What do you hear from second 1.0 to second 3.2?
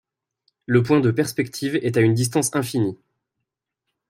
perspective est à une distance infinie.